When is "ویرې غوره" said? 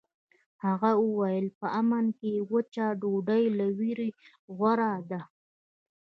3.79-4.93